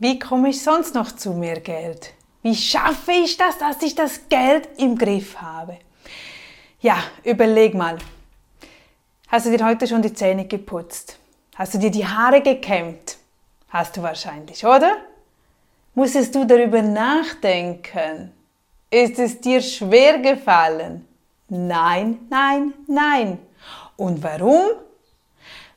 [0.00, 2.14] Wie komme ich sonst noch zu mehr Geld?
[2.40, 5.76] Wie schaffe ich das, dass ich das Geld im Griff habe?
[6.80, 7.98] Ja, überleg mal.
[9.28, 11.18] Hast du dir heute schon die Zähne geputzt?
[11.54, 13.18] Hast du dir die Haare gekämmt?
[13.68, 14.96] Hast du wahrscheinlich, oder?
[15.94, 18.32] Musstest du darüber nachdenken?
[18.88, 21.06] Ist es dir schwer gefallen?
[21.50, 23.38] Nein, nein, nein.
[23.98, 24.62] Und warum?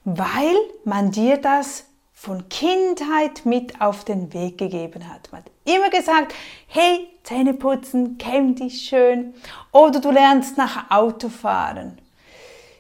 [0.06, 0.56] Weil
[0.86, 1.84] man dir das
[2.24, 5.30] von Kindheit mit auf den Weg gegeben hat.
[5.34, 6.34] Man hat immer gesagt,
[6.68, 9.34] hey, Zähne putzen, kämm dich schön.
[9.74, 11.98] Oder du lernst nach Autofahren.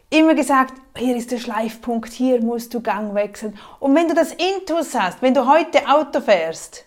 [0.09, 3.59] Immer gesagt, hier ist der Schleifpunkt, hier musst du Gang wechseln.
[3.81, 6.85] Und wenn du das Intus hast, wenn du heute Auto fährst,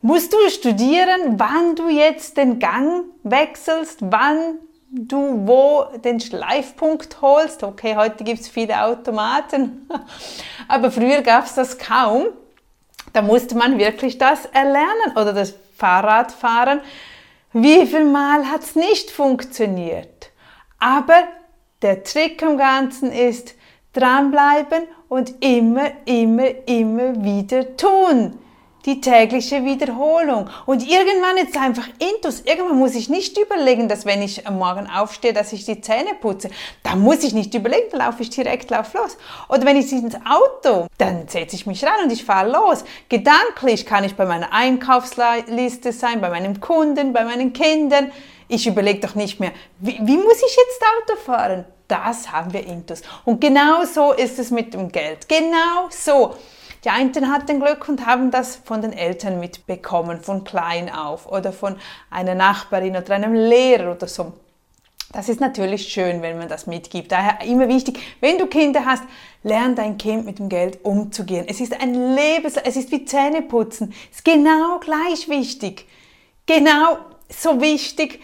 [0.00, 4.58] musst du studieren, wann du jetzt den Gang wechselst, wann
[4.90, 7.62] du wo den Schleifpunkt holst.
[7.62, 9.88] Okay, heute gibt es viele Automaten,
[10.68, 12.26] aber früher gab es das kaum.
[13.12, 16.80] Da musste man wirklich das erlernen oder das Fahrradfahren.
[17.52, 20.30] Wie viel Mal hat es nicht funktioniert?
[20.78, 21.24] Aber
[21.82, 23.54] der Trick am Ganzen ist
[23.92, 28.38] dranbleiben und immer, immer, immer wieder tun
[28.86, 30.48] die tägliche Wiederholung.
[30.66, 32.40] Und irgendwann es einfach intus.
[32.40, 36.14] Irgendwann muss ich nicht überlegen, dass wenn ich am Morgen aufstehe, dass ich die Zähne
[36.20, 36.50] putze.
[36.82, 39.16] Da muss ich nicht überlegen, dann laufe ich direkt lauf los.
[39.48, 42.84] Oder wenn ich ins Auto, dann setze ich mich rein und ich fahre los.
[43.08, 48.10] Gedanklich kann ich bei meiner Einkaufsliste sein, bei meinem Kunden, bei meinen Kindern.
[48.48, 51.64] Ich überlege doch nicht mehr, wie, wie muss ich jetzt Auto fahren?
[51.86, 53.02] Das haben wir intus.
[53.24, 55.28] Und genau so ist es mit dem Geld.
[55.28, 56.34] Genau so.
[56.84, 61.52] Die einen hatten Glück und haben das von den Eltern mitbekommen, von klein auf oder
[61.52, 61.76] von
[62.10, 64.32] einer Nachbarin oder einem Lehrer oder so.
[65.12, 67.10] Das ist natürlich schön, wenn man das mitgibt.
[67.10, 69.02] Daher immer wichtig, wenn du Kinder hast,
[69.42, 71.46] lern dein Kind mit dem Geld umzugehen.
[71.48, 73.92] Es ist ein Lebens, es ist wie Zähneputzen.
[74.10, 75.86] Es ist genau gleich wichtig.
[76.46, 78.20] Genau so wichtig,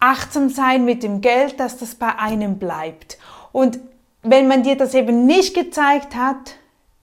[0.00, 3.18] achtsam sein mit dem Geld, dass das bei einem bleibt.
[3.52, 3.78] Und
[4.22, 6.56] wenn man dir das eben nicht gezeigt hat,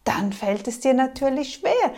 [0.03, 1.93] dann fällt es dir natürlich schwer.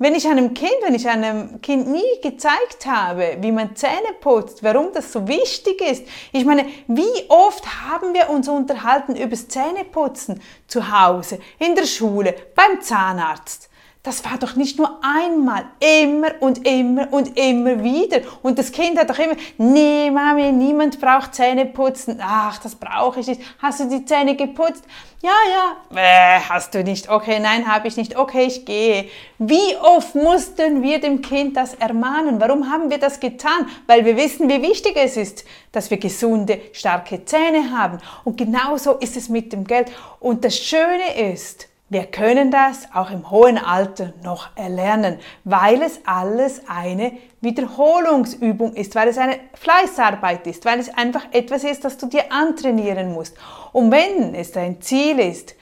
[0.00, 4.62] Wenn ich einem Kind, wenn ich einem Kind nie gezeigt habe, wie man Zähne putzt,
[4.62, 6.04] warum das so wichtig ist.
[6.30, 12.36] Ich meine, wie oft haben wir uns unterhalten übers Zähneputzen zu Hause, in der Schule,
[12.54, 13.68] beim Zahnarzt?
[14.08, 18.22] Das war doch nicht nur einmal, immer und immer und immer wieder.
[18.42, 22.18] Und das Kind hat doch immer, nee, Mami, niemand braucht Zähne putzen.
[22.22, 23.42] Ach, das brauche ich nicht.
[23.60, 24.82] Hast du die Zähne geputzt?
[25.20, 25.98] Ja, ja.
[26.00, 27.10] Äh, hast du nicht?
[27.10, 28.16] Okay, nein, habe ich nicht.
[28.16, 29.10] Okay, ich gehe.
[29.36, 32.40] Wie oft mussten wir dem Kind das ermahnen?
[32.40, 33.68] Warum haben wir das getan?
[33.86, 37.98] Weil wir wissen, wie wichtig es ist, dass wir gesunde, starke Zähne haben.
[38.24, 39.92] Und genauso ist es mit dem Geld.
[40.18, 46.00] Und das Schöne ist, wir können das auch im hohen Alter noch erlernen, weil es
[46.04, 51.96] alles eine Wiederholungsübung ist, weil es eine Fleißarbeit ist, weil es einfach etwas ist, das
[51.96, 53.36] du dir antrainieren musst.
[53.72, 55.54] Und wenn es dein Ziel ist,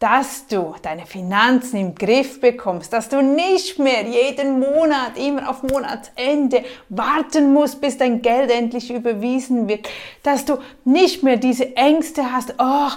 [0.00, 5.62] dass du deine Finanzen im Griff bekommst, dass du nicht mehr jeden Monat, immer auf
[5.62, 9.88] Monatsende warten musst, bis dein Geld endlich überwiesen wird,
[10.22, 12.90] dass du nicht mehr diese Ängste hast, oh,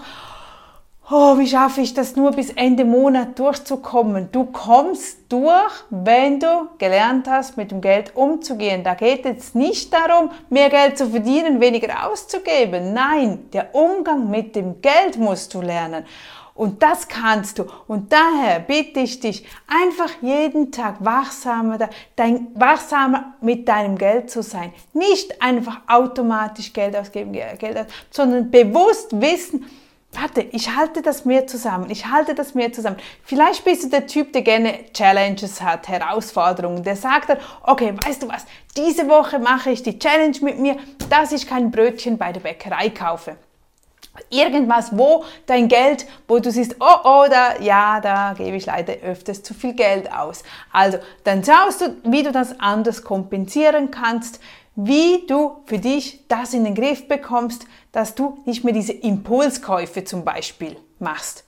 [1.09, 4.29] oh, wie schaffe ich das nur bis Ende Monat durchzukommen?
[4.31, 8.83] Du kommst durch, wenn du gelernt hast, mit dem Geld umzugehen.
[8.83, 12.93] Da geht es nicht darum, mehr Geld zu verdienen, weniger auszugeben.
[12.93, 16.05] Nein, der Umgang mit dem Geld musst du lernen.
[16.53, 17.65] Und das kannst du.
[17.87, 21.77] Und daher bitte ich dich, einfach jeden Tag wachsamer,
[22.15, 24.73] dein, wachsamer mit deinem Geld zu sein.
[24.91, 29.67] Nicht einfach automatisch Geld ausgeben, Geld aus, sondern bewusst wissen,
[30.27, 32.97] warte, ich halte das mehr zusammen, ich halte das mehr zusammen.
[33.23, 38.23] Vielleicht bist du der Typ, der gerne Challenges hat, Herausforderungen, der sagt dann, okay, weißt
[38.23, 38.45] du was,
[38.75, 40.77] diese Woche mache ich die Challenge mit mir,
[41.09, 43.37] dass ich kein Brötchen bei der Bäckerei kaufe.
[44.31, 48.93] Irgendwas, wo dein Geld, wo du siehst, oh, oh, da, ja, da gebe ich leider
[49.03, 50.43] öfters zu viel Geld aus.
[50.73, 54.39] Also, dann schaust du, wie du das anders kompensieren kannst,
[54.79, 60.03] wie du für dich das in den Griff bekommst, dass du nicht mehr diese Impulskäufe
[60.03, 61.45] zum Beispiel machst.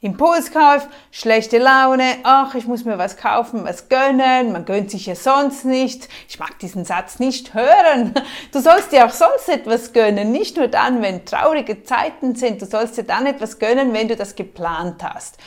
[0.00, 5.14] Impulskauf, schlechte Laune, ach, ich muss mir was kaufen, was gönnen, man gönnt sich ja
[5.14, 6.08] sonst nichts.
[6.28, 8.14] Ich mag diesen Satz nicht hören.
[8.50, 12.60] Du sollst dir auch sonst etwas gönnen, nicht nur dann, wenn traurige Zeiten sind.
[12.60, 15.38] Du sollst dir dann etwas gönnen, wenn du das geplant hast.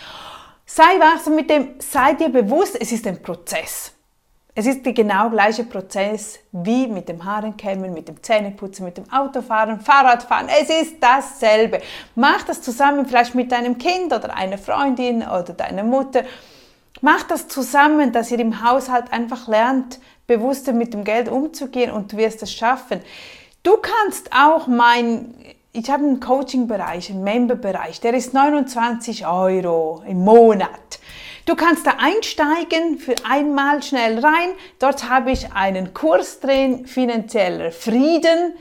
[0.66, 3.92] Sei wachsam mit dem, sei dir bewusst, es ist ein Prozess.
[4.58, 9.12] Es ist der genau gleiche Prozess wie mit dem Haarenkämmen, mit dem Zähneputzen, mit dem
[9.12, 10.48] Autofahren, Fahrradfahren.
[10.48, 11.82] Es ist dasselbe.
[12.16, 16.24] Mach das zusammen vielleicht mit deinem Kind oder einer Freundin oder deiner Mutter.
[17.02, 22.14] Macht das zusammen, dass ihr im Haushalt einfach lernt, bewusster mit dem Geld umzugehen und
[22.14, 23.02] du wirst es schaffen.
[23.62, 25.36] Du kannst auch mein,
[25.76, 31.00] ich habe einen Coaching-Bereich, einen Member-Bereich, der ist 29 Euro im Monat.
[31.46, 34.50] Du kannst da einsteigen für einmal schnell rein.
[34.80, 38.54] Dort habe ich einen Kurs drin, finanzieller Frieden.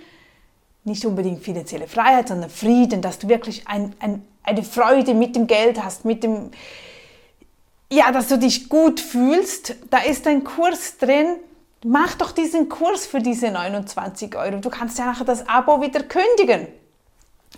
[0.83, 5.47] Nicht unbedingt finanzielle Freiheit, sondern Frieden, dass du wirklich ein, ein, eine Freude mit dem
[5.47, 6.51] Geld hast, mit dem,
[7.91, 9.77] ja, dass du dich gut fühlst.
[9.89, 11.37] Da ist ein Kurs drin.
[11.85, 14.59] Mach doch diesen Kurs für diese 29 Euro.
[14.59, 16.67] Du kannst ja nachher das Abo wieder kündigen.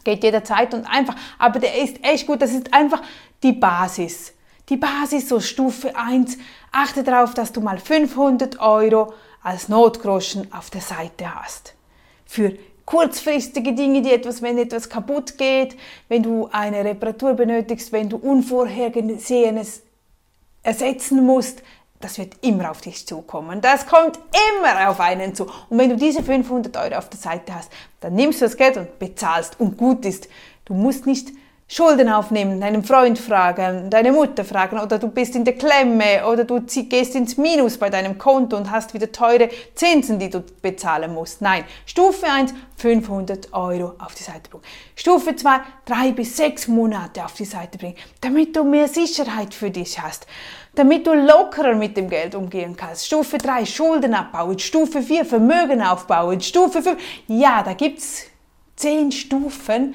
[0.06, 1.16] Geht jederzeit und einfach.
[1.36, 2.40] Aber der ist echt gut.
[2.40, 3.02] Das ist einfach
[3.42, 4.32] die Basis.
[4.68, 6.38] Die Basis, so Stufe 1,
[6.70, 11.74] achte darauf, dass du mal 500 Euro als Notgroschen auf der Seite hast.
[12.24, 12.52] Für
[12.84, 15.76] kurzfristige Dinge, die etwas, wenn etwas kaputt geht,
[16.08, 19.82] wenn du eine Reparatur benötigst, wenn du Unvorhergesehenes
[20.62, 21.62] ersetzen musst,
[22.00, 23.60] das wird immer auf dich zukommen.
[23.60, 24.18] Das kommt
[24.52, 25.44] immer auf einen zu.
[25.68, 27.70] Und wenn du diese 500 Euro auf der Seite hast,
[28.00, 30.28] dann nimmst du das Geld und bezahlst und gut ist.
[30.64, 31.28] Du musst nicht
[31.68, 36.44] Schulden aufnehmen, deinen Freund fragen, deine Mutter fragen oder du bist in der Klemme oder
[36.44, 41.12] du gehst ins Minus bei deinem Konto und hast wieder teure Zinsen, die du bezahlen
[41.12, 41.42] musst.
[41.42, 44.62] Nein, Stufe 1, 500 Euro auf die Seite bringen.
[44.94, 49.70] Stufe 2, 3 bis 6 Monate auf die Seite bringen, damit du mehr Sicherheit für
[49.72, 50.28] dich hast,
[50.76, 53.06] damit du lockerer mit dem Geld umgehen kannst.
[53.06, 54.58] Stufe 3, Schulden abbauen.
[54.58, 56.40] Stufe 4, Vermögen aufbauen.
[56.40, 58.26] Stufe 5, ja, da gibt's
[58.76, 59.94] 10 Stufen,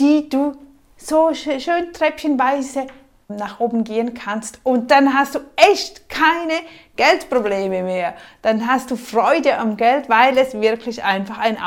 [0.00, 0.56] die du
[0.96, 2.86] so schön treppchenweise
[3.28, 6.54] nach oben gehen kannst und dann hast du echt keine
[6.96, 8.14] Geldprobleme mehr.
[8.42, 11.58] Dann hast du Freude am Geld, weil es wirklich einfach ein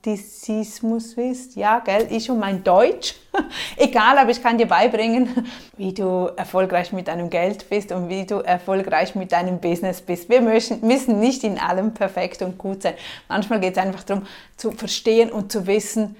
[0.00, 1.56] Automatismus ist.
[1.56, 3.14] Ja, Geld ist schon mein Deutsch.
[3.76, 8.26] Egal, aber ich kann dir beibringen, wie du erfolgreich mit deinem Geld bist und wie
[8.26, 10.28] du erfolgreich mit deinem Business bist.
[10.28, 12.94] Wir müssen, müssen nicht in allem perfekt und gut sein.
[13.28, 14.26] Manchmal geht es einfach darum,
[14.56, 16.16] zu verstehen und zu wissen,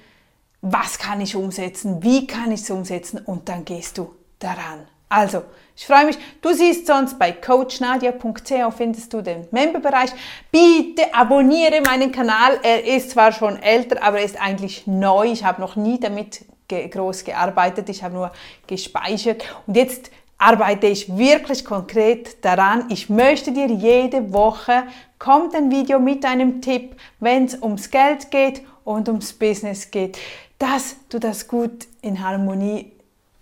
[0.62, 4.86] was kann ich umsetzen, wie kann ich es umsetzen und dann gehst du daran.
[5.10, 5.42] Also,
[5.76, 6.18] ich freue mich.
[6.40, 10.10] Du siehst sonst bei coachnadia.ch findest du den Memberbereich.
[10.50, 12.58] Bitte abonniere meinen Kanal.
[12.62, 15.26] Er ist zwar schon älter, aber er ist eigentlich neu.
[15.26, 17.88] Ich habe noch nie damit groß gearbeitet.
[17.88, 18.32] Ich habe nur
[18.66, 19.44] gespeichert.
[19.66, 22.86] Und jetzt arbeite ich wirklich konkret daran.
[22.88, 24.84] Ich möchte dir jede Woche
[25.18, 30.16] kommt ein Video mit einem Tipp, wenn es ums Geld geht und ums Business geht
[30.60, 32.92] dass du das gut in Harmonie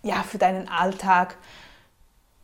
[0.02, 1.36] ja, für deinen Alltag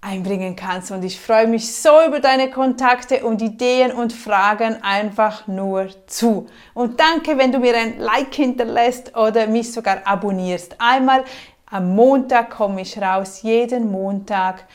[0.01, 0.91] einbringen kannst.
[0.91, 6.47] Und ich freue mich so über deine Kontakte und Ideen und Fragen einfach nur zu.
[6.75, 10.77] Und danke, wenn du mir ein Like hinterlässt oder mich sogar abonnierst.
[10.79, 11.25] Einmal
[11.67, 14.67] am Montag komme ich raus, jeden Montag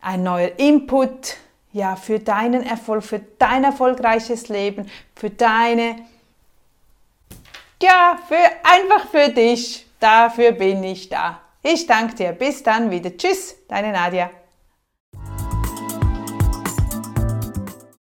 [0.00, 1.36] ein neuer Input
[1.72, 5.96] ja, für deinen Erfolg, für dein erfolgreiches Leben, für deine
[7.82, 9.86] ja, für, einfach für dich.
[9.98, 11.40] Dafür bin ich da.
[11.62, 12.32] Ich danke dir.
[12.32, 13.16] Bis dann wieder.
[13.16, 14.30] Tschüss, deine Nadia.